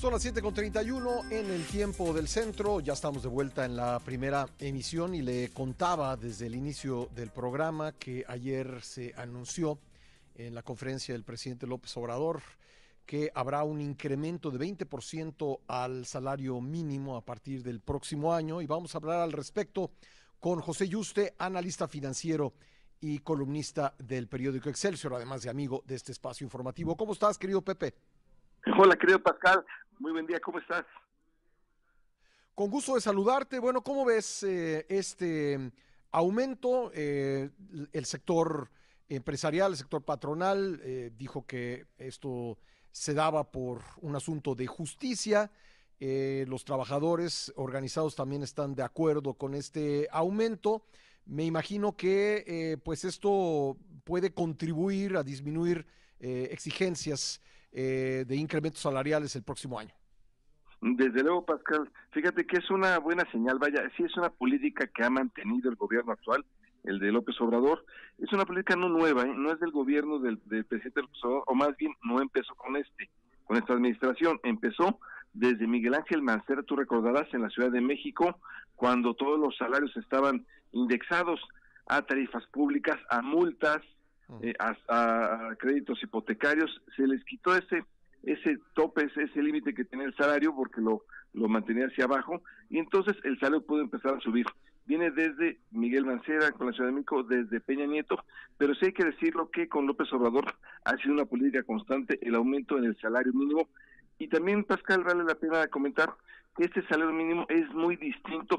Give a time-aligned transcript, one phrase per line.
[0.00, 2.80] Son las 7.31 en el tiempo del centro.
[2.80, 7.28] Ya estamos de vuelta en la primera emisión y le contaba desde el inicio del
[7.28, 9.78] programa que ayer se anunció
[10.36, 12.40] en la conferencia del presidente López Obrador
[13.04, 18.66] que habrá un incremento de 20% al salario mínimo a partir del próximo año y
[18.66, 19.90] vamos a hablar al respecto
[20.38, 22.54] con José Yuste, analista financiero
[23.02, 26.96] y columnista del periódico Excelsior, además de amigo de este espacio informativo.
[26.96, 27.92] ¿Cómo estás, querido Pepe?
[28.78, 29.64] Hola, querido Pascal.
[29.98, 30.84] Muy buen día, ¿cómo estás?
[32.54, 33.58] Con gusto de saludarte.
[33.58, 35.72] Bueno, ¿cómo ves eh, este
[36.10, 36.90] aumento?
[36.94, 37.48] Eh,
[37.92, 38.70] el sector
[39.08, 42.58] empresarial, el sector patronal, eh, dijo que esto
[42.92, 45.50] se daba por un asunto de justicia.
[46.00, 50.82] los trabajadores organizados también están de acuerdo con este aumento.
[51.24, 55.86] Me imagino que pues esto puede contribuir a disminuir
[56.18, 57.42] exigencias
[57.72, 59.94] eh, de incrementos salariales el próximo año.
[60.80, 65.04] Desde luego, Pascal, fíjate que es una buena señal, vaya, sí es una política que
[65.04, 66.44] ha mantenido el gobierno actual,
[66.84, 67.84] el de López Obrador,
[68.18, 69.32] es una política no nueva, ¿eh?
[69.36, 73.10] no es del gobierno del, presidente López Obrador, o más bien no empezó con este,
[73.44, 74.98] con esta administración, empezó
[75.34, 78.38] desde Miguel Ángel Mancera, tú recordarás, en la Ciudad de México,
[78.74, 81.40] cuando todos los salarios estaban indexados
[81.86, 83.82] a tarifas públicas, a multas,
[84.42, 87.84] eh, a, créditos hipotecarios, se les quitó ese
[88.22, 92.78] ese tope, ese, límite que tenía el salario porque lo, lo mantenía hacia abajo y
[92.78, 94.44] entonces el salario pudo empezar a subir.
[94.84, 98.22] Viene desde Miguel Mancera con la Ciudad de México, desde Peña Nieto,
[98.58, 100.44] pero sí hay que decirlo que con López Obrador
[100.84, 103.68] ha sido una política constante el aumento en el salario mínimo
[104.18, 106.12] y también, Pascal, vale la pena comentar
[106.54, 108.56] que este salario mínimo es muy distinto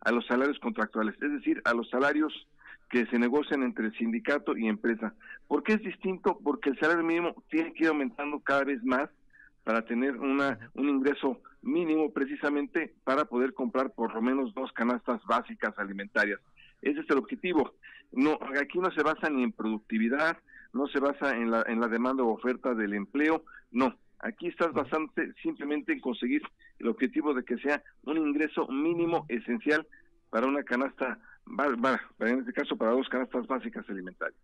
[0.00, 2.32] a los salarios contractuales, es decir, a los salarios
[2.90, 5.14] que se negocian entre el sindicato y empresa.
[5.48, 6.38] ¿Por qué es distinto?
[6.42, 9.10] Porque el salario mínimo tiene que ir aumentando cada vez más
[9.64, 15.20] para tener una, un ingreso mínimo precisamente para poder comprar por lo menos dos canastas
[15.24, 16.40] básicas alimentarias.
[16.82, 17.72] Ese es el objetivo.
[18.12, 20.36] No, aquí no se basa ni en productividad,
[20.72, 23.96] no se basa en la, en la demanda o oferta del empleo, no.
[24.20, 26.42] Aquí estás basándote simplemente en conseguir
[26.78, 29.86] el objetivo de que sea un ingreso mínimo esencial
[30.30, 34.40] para una canasta en este caso para dos canastas básicas alimentarias.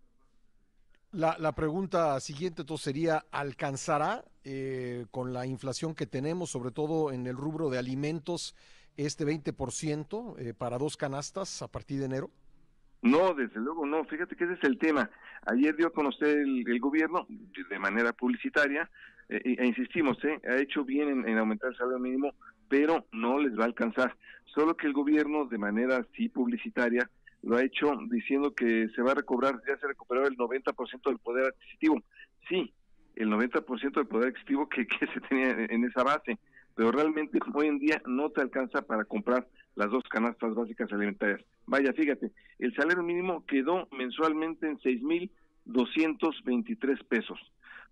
[1.12, 7.10] La, la pregunta siguiente entonces sería, ¿alcanzará eh, con la inflación que tenemos, sobre todo
[7.10, 8.54] en el rubro de alimentos,
[8.96, 12.30] este 20% eh, para dos canastas a partir de enero?
[13.02, 14.04] No, desde luego no.
[14.04, 15.10] Fíjate que ese es el tema.
[15.46, 18.90] Ayer dio a conocer el, gobierno de manera publicitaria,
[19.28, 22.34] eh, e insistimos, eh, ha hecho bien en, en, aumentar el salario mínimo,
[22.70, 24.16] pero no les va a alcanzar.
[24.54, 27.10] Solo que el gobierno, de manera sí publicitaria,
[27.42, 31.18] lo ha hecho diciendo que se va a recobrar, ya se recuperó el 90% del
[31.18, 32.00] poder adquisitivo.
[32.48, 32.72] Sí,
[33.16, 36.38] el 90% del poder adquisitivo que, que se tenía en esa base,
[36.76, 41.40] pero realmente hoy en día no te alcanza para comprar las dos canastas básicas alimentarias.
[41.66, 42.30] Vaya, fíjate,
[42.60, 47.40] el salario mínimo quedó mensualmente en 6.223 pesos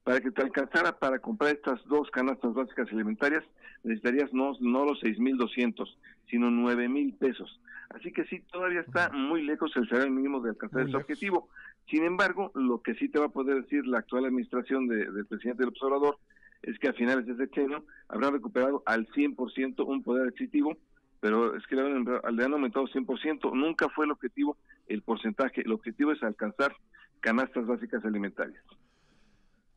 [0.08, 3.44] para que te alcanzara para comprar estas dos canastas básicas alimentarias,
[3.84, 5.86] necesitarías no, no los 6.200,
[6.30, 7.60] sino 9.000 pesos.
[7.90, 11.50] Así que sí, todavía está muy lejos el salario mínimo de alcanzar ese objetivo.
[11.90, 15.64] Sin embargo, lo que sí te va a poder decir la actual administración del presidente
[15.64, 16.16] del observador
[16.62, 20.78] es que a finales de este año habrán recuperado al 100% un poder adquisitivo,
[21.20, 23.52] pero es que le han, le han aumentado 100%.
[23.52, 26.74] Nunca fue el objetivo el porcentaje, el objetivo es alcanzar
[27.20, 28.64] canastas básicas alimentarias.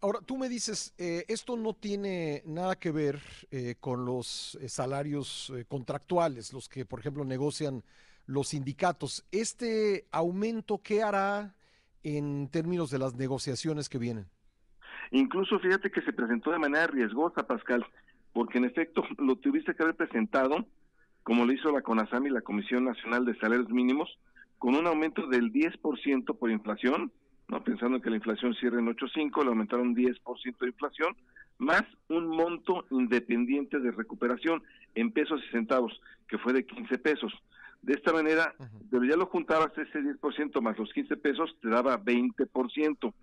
[0.04, 3.20] Ahora, tú me dices, eh, esto no tiene nada que ver
[3.52, 7.84] eh, con los eh, salarios contractuales, los que, por ejemplo, negocian
[8.26, 9.24] los sindicatos.
[9.32, 11.54] ¿Este aumento qué hará
[12.02, 14.26] en términos de las negociaciones que vienen?
[15.12, 17.86] Incluso fíjate que se presentó de manera riesgosa, Pascal,
[18.34, 20.66] porque en efecto lo tuviste que haber presentado,
[21.22, 24.18] como lo hizo la CONASAMI, la Comisión Nacional de Salarios Mínimos,
[24.58, 27.12] con un aumento del 10% por inflación,
[27.52, 27.64] ¿no?
[27.64, 31.16] pensando que la inflación cierre en 8.5, le aumentaron 10% de inflación,
[31.60, 34.64] más un monto independiente de recuperación
[34.96, 37.32] en pesos y centavos, que fue de 15 pesos.
[37.82, 38.56] De esta manera,
[38.90, 43.14] pero ya lo juntabas ese 10% más los 15 pesos, te daba 20%.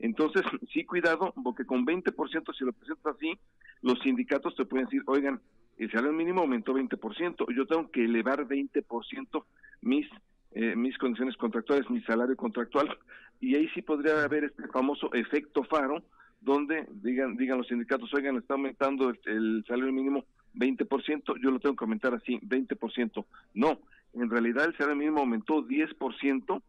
[0.00, 0.42] Entonces,
[0.72, 3.38] sí, cuidado, porque con 20%, si lo presentas así,
[3.80, 5.40] los sindicatos te pueden decir, oigan,
[5.78, 9.44] el salario mínimo aumentó 20%, yo tengo que elevar 20%
[9.80, 10.06] mis
[10.52, 12.96] eh, mis condiciones contractuales, mi salario contractual,
[13.40, 16.02] y ahí sí podría haber este famoso efecto faro,
[16.40, 20.24] donde digan, digan los sindicatos, oigan, está aumentando el, salario mínimo
[20.54, 23.24] 20%, yo lo tengo que aumentar así, 20%.
[23.54, 23.80] No,
[24.14, 26.62] en realidad el salario mínimo aumentó 10%,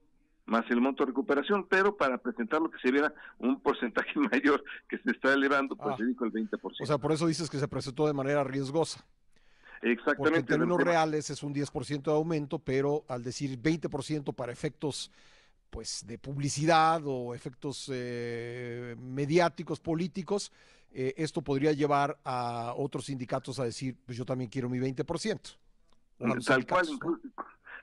[0.45, 4.63] más el monto de recuperación, pero para presentar lo que se viera un porcentaje mayor
[4.87, 5.97] que se está elevando, pues ah.
[5.97, 6.59] se dijo el 20%.
[6.81, 9.05] O sea, por eso dices que se presentó de manera riesgosa.
[9.81, 10.17] Exactamente.
[10.17, 15.11] Porque en términos reales es un 10% de aumento, pero al decir 20% para efectos
[15.69, 20.51] pues de publicidad o efectos eh, mediáticos, políticos,
[20.91, 25.57] eh, esto podría llevar a otros sindicatos a decir, pues yo también quiero mi 20%.
[26.45, 26.87] Tal cual,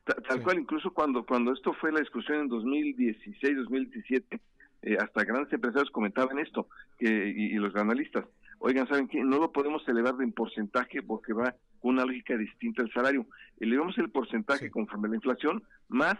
[0.04, 4.40] tal, cual, incluso cuando, cuando esto fue la discusión en 2016, 2017,
[4.82, 6.68] eh, hasta grandes empresarios comentaban esto,
[6.98, 8.26] que, y, los analistas,
[8.58, 9.22] oigan, ¿saben qué?
[9.22, 13.26] No lo podemos elevar en porcentaje porque va con una lógica distinta al salario.
[13.60, 16.16] Elevamos el porcentaje conforme la inflación, más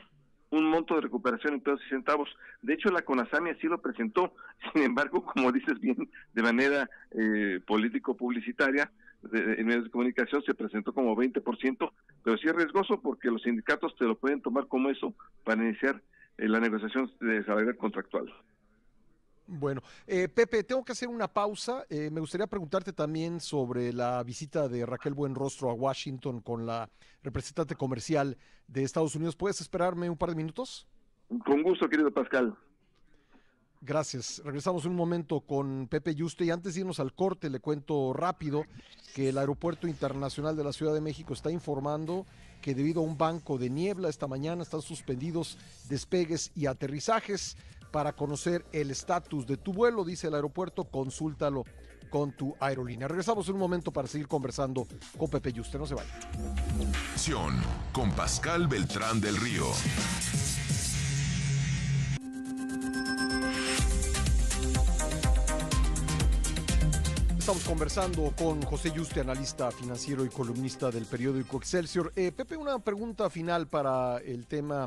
[0.51, 2.29] un monto de recuperación en pesos y centavos.
[2.63, 4.35] De hecho, la CONASAMI así lo presentó.
[4.73, 8.91] Sin embargo, como dices bien, de manera eh, político-publicitaria,
[9.33, 11.93] en medios de comunicación se presentó como 20%,
[12.23, 16.01] pero sí es riesgoso porque los sindicatos te lo pueden tomar como eso para iniciar
[16.39, 18.33] eh, la negociación de salario contractual.
[19.47, 21.85] Bueno, eh, Pepe, tengo que hacer una pausa.
[21.89, 26.89] Eh, me gustaría preguntarte también sobre la visita de Raquel Buenrostro a Washington con la
[27.23, 29.37] representante comercial de Estados Unidos.
[29.37, 30.87] ¿Puedes esperarme un par de minutos?
[31.45, 32.57] Con gusto, querido Pascal.
[33.83, 34.43] Gracias.
[34.45, 38.65] Regresamos un momento con Pepe Yuste y antes de irnos al corte le cuento rápido
[39.15, 42.27] que el Aeropuerto Internacional de la Ciudad de México está informando
[42.63, 45.57] que debido a un banco de niebla esta mañana están suspendidos
[45.89, 47.57] despegues y aterrizajes
[47.97, 51.65] para conocer el estatus de tu vuelo, dice el aeropuerto, consúltalo
[52.11, 53.09] con tu aerolínea.
[53.09, 56.11] Regresamos en un momento para seguir conversando con Pepe Yuste, no se vaya.
[57.95, 59.65] Con Pascal Beltrán del Río.
[67.39, 72.13] Estamos conversando con José Yuste, analista financiero y columnista del periódico Excelsior.
[72.15, 74.87] Eh, Pepe, una pregunta final para el tema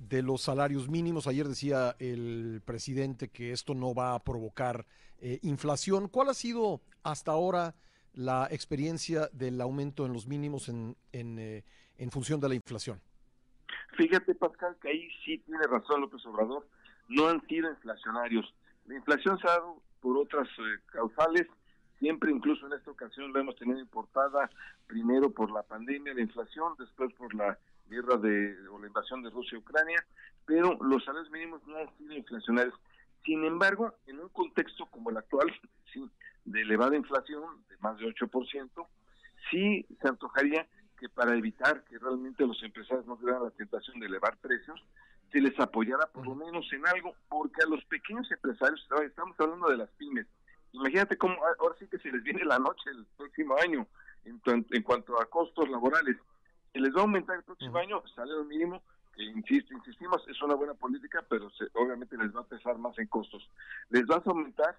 [0.00, 1.26] de los salarios mínimos.
[1.26, 4.86] Ayer decía el presidente que esto no va a provocar
[5.18, 6.08] eh, inflación.
[6.08, 7.74] ¿Cuál ha sido hasta ahora
[8.14, 11.64] la experiencia del aumento en los mínimos en, en, eh,
[11.98, 13.00] en función de la inflación?
[13.96, 16.66] Fíjate, Pascal, que ahí sí tiene razón López Obrador.
[17.08, 18.54] No han sido inflacionarios.
[18.86, 21.46] La inflación se ha dado por otras eh, causales.
[21.98, 24.48] Siempre, incluso en esta ocasión, lo hemos tenido importada
[24.86, 27.58] primero por la pandemia, la inflación, después por la
[27.90, 30.02] guerra de, o la invasión de Rusia y Ucrania,
[30.46, 32.74] pero los salarios mínimos no han sido inflacionarios.
[33.24, 35.52] Sin embargo, en un contexto como el actual,
[35.92, 36.08] sí,
[36.44, 38.86] de elevada inflación, de más de 8%,
[39.50, 40.66] sí se antojaría
[40.98, 44.80] que para evitar que realmente los empresarios no tuvieran la tentación de elevar precios,
[45.32, 49.68] se les apoyara por lo menos en algo, porque a los pequeños empresarios, estamos hablando
[49.68, 50.26] de las pymes,
[50.72, 53.86] imagínate cómo ahora sí que se les viene la noche el próximo año
[54.24, 54.40] en,
[54.70, 56.16] en cuanto a costos laborales
[56.72, 58.82] y les va a aumentar el próximo año el salario mínimo,
[59.14, 63.06] que insisto, insistimos, es una buena política, pero obviamente les va a pesar más en
[63.08, 63.48] costos.
[63.90, 64.76] Les vas a aumentar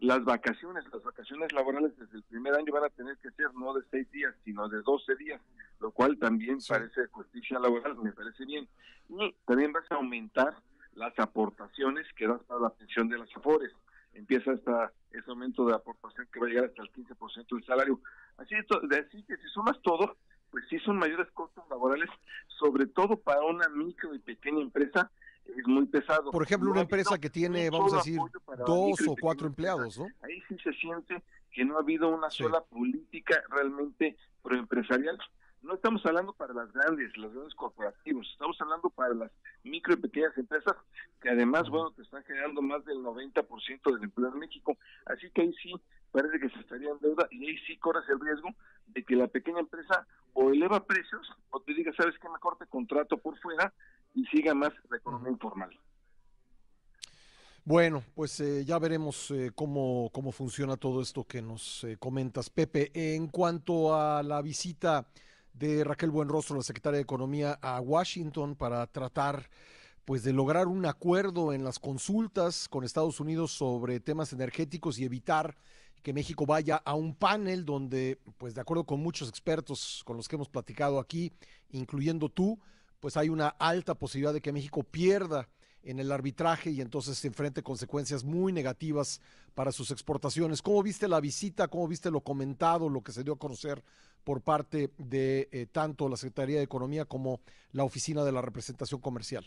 [0.00, 3.74] las vacaciones, las vacaciones laborales desde el primer año van a tener que ser no
[3.74, 5.40] de seis días, sino de doce días,
[5.80, 8.68] lo cual también parece justicia laboral, me parece bien.
[9.08, 10.56] Y también vas a aumentar
[10.94, 13.72] las aportaciones que das para la pensión de las AFORES.
[14.14, 18.00] Empieza esta, ese aumento de aportación que va a llegar hasta el 15% del salario.
[18.36, 20.16] Así, así que si sumas todo,
[20.54, 22.08] pues sí son mayores costos laborales,
[22.46, 25.10] sobre todo para una micro y pequeña empresa,
[25.46, 26.30] es muy pesado.
[26.30, 28.20] Por ejemplo, una empresa que tiene, vamos a decir,
[28.64, 30.06] dos o cuatro empleados, ¿no?
[30.22, 31.20] Ahí sí se siente
[31.50, 35.18] que no ha habido una sola política realmente proempresarial.
[35.60, 39.32] No estamos hablando para las grandes, los grandes corporativos, estamos hablando para las
[39.64, 40.76] micro y pequeñas empresas
[41.20, 44.78] que además, bueno, te están generando más del 90% del empleo en México.
[45.06, 45.74] Así que ahí sí
[46.14, 48.48] parece que se estaría en deuda y ahí sí corres el riesgo
[48.86, 52.66] de que la pequeña empresa o eleva precios o te diga, sabes que mejor te
[52.66, 53.74] contrato por fuera
[54.14, 55.76] y siga más la economía informal.
[57.64, 62.48] Bueno, pues eh, ya veremos eh, cómo, cómo funciona todo esto que nos eh, comentas,
[62.48, 62.92] Pepe.
[62.94, 65.08] En cuanto a la visita
[65.52, 69.50] de Raquel Buenrostro, la secretaria de Economía, a Washington para tratar
[70.04, 75.04] pues de lograr un acuerdo en las consultas con Estados Unidos sobre temas energéticos y
[75.06, 75.56] evitar
[76.04, 80.28] que México vaya a un panel donde, pues de acuerdo con muchos expertos con los
[80.28, 81.32] que hemos platicado aquí,
[81.70, 82.60] incluyendo tú,
[83.00, 85.48] pues hay una alta posibilidad de que México pierda
[85.82, 89.22] en el arbitraje y entonces se enfrente consecuencias muy negativas
[89.54, 90.60] para sus exportaciones.
[90.60, 91.68] ¿Cómo viste la visita?
[91.68, 93.82] ¿Cómo viste lo comentado, lo que se dio a conocer
[94.24, 97.40] por parte de eh, tanto la Secretaría de Economía como
[97.72, 99.46] la Oficina de la Representación Comercial?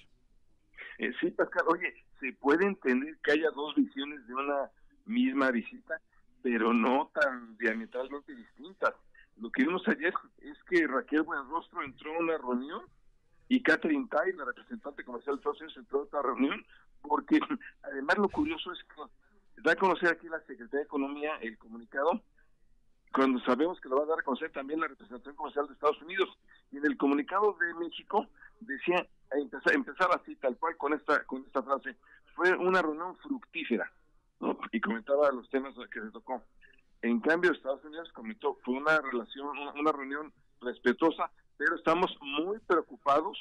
[0.98, 4.72] Eh, sí, Pascal, oye, se puede entender que haya dos visiones de una
[5.06, 6.02] misma visita
[6.50, 8.94] pero no tan diametralmente distintas.
[9.36, 12.84] Lo que vimos ayer es que Raquel Buenrostro entró a una reunión
[13.50, 16.66] y Catherine Tai, la representante comercial de Estados Unidos, entró a esta reunión,
[17.02, 17.42] porque
[17.84, 22.22] además lo curioso es que da a conocer aquí la Secretaría de Economía el comunicado,
[23.14, 26.02] cuando sabemos que lo va a dar a conocer también la representación comercial de Estados
[26.02, 26.30] Unidos.
[26.72, 28.26] Y en el comunicado de México
[28.62, 31.98] decía, empezar, empezar así, tal cual, con esta, con esta frase,
[32.36, 33.92] fue una reunión fructífera,
[34.72, 36.44] Y comentaba los temas que se tocó.
[37.02, 43.38] En cambio, Estados Unidos comentó, fue una relación, una reunión respetuosa, pero estamos muy preocupados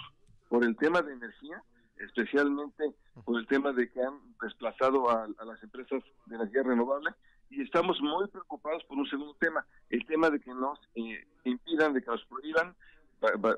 [0.49, 1.63] por el tema de energía,
[1.97, 7.11] especialmente por el tema de que han desplazado a, las empresas de energía renovable
[7.49, 11.95] y estamos muy preocupados por un segundo tema, el tema de que nos eh, impidan,
[11.95, 12.75] de que nos prohíban,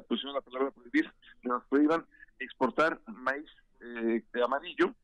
[0.09, 1.11] pusieron la palabra prohibir,
[1.43, 2.07] que nos prohíban
[2.39, 4.95] exportar maíz eh, amarillo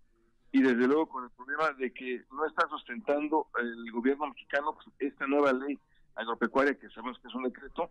[0.55, 4.87] y desde luego con el problema de que no está sustentando el gobierno mexicano pues,
[5.01, 5.77] esta nueva ley
[6.15, 7.91] agropecuaria que sabemos que es un decreto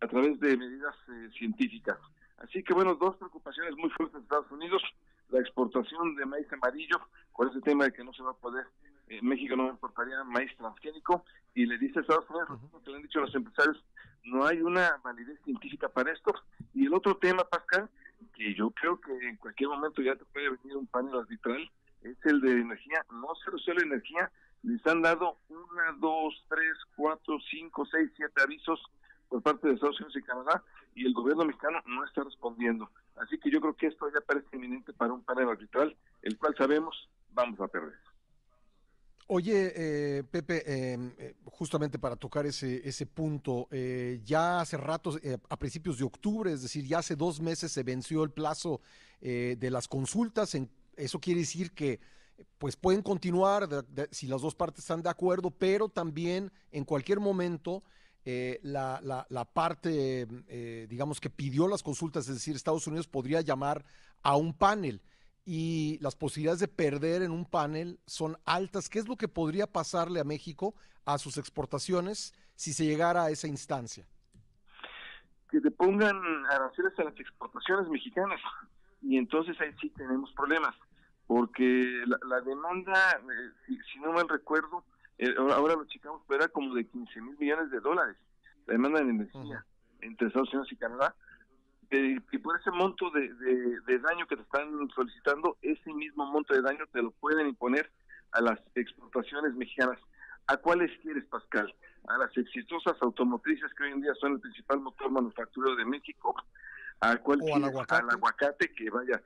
[0.00, 1.98] a través de medidas eh, científicas.
[2.38, 4.82] Así que bueno, dos preocupaciones muy fuertes de Estados Unidos,
[5.28, 7.00] la exportación de maíz amarillo,
[7.30, 8.66] con ese tema de que no se va a poder,
[9.06, 11.24] eh, México no importaría maíz transgénico,
[11.54, 13.84] y le dice a Estados Unidos, que le han dicho los empresarios,
[14.24, 16.34] no hay una validez científica para esto.
[16.74, 17.88] Y el otro tema, Pascal,
[18.34, 21.70] que yo creo que en cualquier momento ya te puede venir un panel arbitral,
[22.20, 24.30] es el de energía, no se resuelve energía,
[24.62, 28.80] les han dado una, dos, tres, cuatro, cinco, seis, siete avisos
[29.28, 30.62] por parte de Estados Unidos y Canadá
[30.94, 32.90] y el gobierno mexicano no está respondiendo.
[33.16, 36.54] Así que yo creo que esto ya parece inminente para un panel arbitral, el cual
[36.56, 37.94] sabemos vamos a perder.
[39.32, 45.16] Oye, eh, Pepe, em, eh, justamente para tocar ese, ese punto, eh, ya hace rato,
[45.48, 48.80] a principios de octubre, es decir, ya hace dos meses se venció el plazo
[49.20, 50.54] de las consultas.
[50.54, 50.70] En,
[51.00, 52.00] eso quiere decir que
[52.58, 53.68] pues pueden continuar
[54.10, 57.82] si las dos partes están de acuerdo, pero también en cualquier momento
[58.24, 60.26] la, la, parte,
[60.88, 63.84] digamos, que pidió las consultas, es decir, Estados Unidos podría llamar
[64.22, 65.02] a un panel
[65.44, 68.88] y las posibilidades de perder en un panel son altas.
[68.88, 73.30] ¿Qué es lo que podría pasarle a México a sus exportaciones si se llegara a
[73.30, 74.06] esa instancia?
[75.50, 76.16] Que te pongan
[76.46, 78.40] aranceles a las exportaciones mexicanas
[79.02, 80.76] y entonces ahí sí tenemos problemas
[81.30, 84.82] porque la, demanda, eh, si, no mal recuerdo,
[85.16, 88.16] eh, ahora lo checamos, pero era como de 15 mil millones de dólares,
[88.66, 89.64] la demanda de energía
[90.00, 91.14] entre Estados Unidos y Canadá,
[91.88, 96.84] y por ese monto de, daño que te están solicitando, ese mismo monto de daño
[96.92, 97.88] te lo pueden imponer
[98.32, 100.00] a las exportaciones mexicanas.
[100.48, 101.72] ¿A cuáles quieres, Pascal?
[102.08, 106.34] A las exitosas automotrices que hoy en día son el principal motor manufacturero de México.
[107.00, 108.02] ¿A cuál al aguacate.
[108.02, 109.22] Al aguacate, que vaya,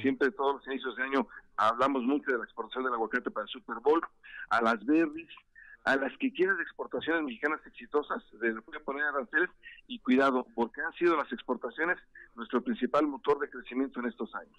[0.00, 3.50] siempre todos los inicios de año hablamos mucho de la exportación del aguacate para el
[3.50, 4.00] Super Bowl.
[4.50, 5.30] A las berries,
[5.84, 9.50] a las que quieras exportaciones mexicanas exitosas, a poner aranceles
[9.86, 11.96] y cuidado, porque han sido las exportaciones
[12.34, 14.58] nuestro principal motor de crecimiento en estos años.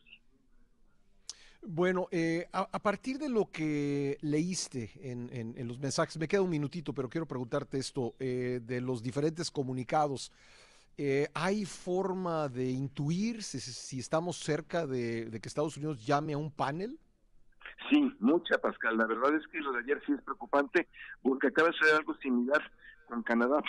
[1.61, 6.93] Bueno, eh, a, partir de lo que leíste en, los mensajes, me queda un minutito,
[6.93, 10.31] pero quiero preguntarte esto, eh, de los diferentes comunicados,
[10.97, 16.37] eh, ¿hay forma de intuir si, estamos cerca de, de, que Estados Unidos llame a
[16.37, 16.99] un panel?
[17.89, 18.97] Sí, mucha, Pascal.
[18.97, 20.87] La verdad es que lo de ayer sí es preocupante
[21.21, 22.61] porque acaba de ser algo similar
[23.07, 23.61] con Canadá.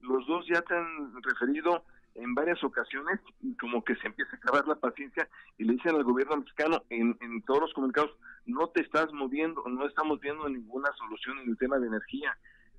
[0.00, 4.36] Los dos ya te han referido en varias ocasiones y como que se empieza a
[4.36, 5.28] acabar la paciencia
[5.58, 8.12] y le dicen al gobierno mexicano en, en todos los comunicados,
[8.46, 12.36] no te estás moviendo, no estamos viendo ninguna solución en el tema de energía.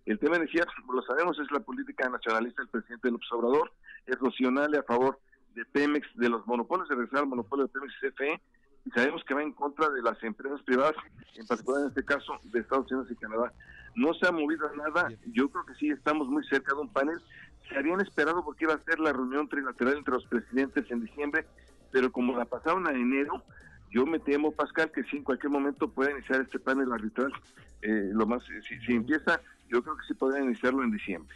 [0.08, 3.74] El tema de energía, lo sabemos, es la política nacionalista del presidente López Obrador,
[4.06, 5.20] es racional a favor
[5.54, 8.42] de Pemex, de los monopolios, de regresar al monopolio de Pemex y CFE,
[8.86, 10.96] y sabemos que va en contra de las empresas privadas,
[11.36, 13.52] en particular en este caso de Estados Unidos y Canadá.
[13.96, 17.20] No se ha movido nada, yo creo que sí estamos muy cerca de un panel.
[17.68, 21.46] Se habían esperado porque iba a ser la reunión trilateral entre los presidentes en diciembre,
[21.92, 23.44] pero como la pasaron a enero,
[23.92, 27.34] yo me temo, Pascal, que sí en cualquier momento puede iniciar este panel arbitral.
[27.82, 31.36] Eh, lo más, si, si empieza, yo creo que sí podría iniciarlo en diciembre.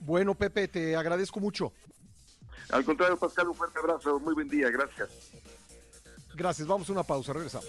[0.00, 1.72] Bueno, Pepe, te agradezco mucho.
[2.70, 5.10] Al contrario, Pascal, un fuerte abrazo, muy buen día, gracias.
[6.34, 7.68] Gracias, vamos a una pausa, regresamos.